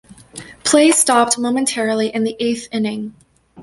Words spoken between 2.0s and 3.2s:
in the eighth inning.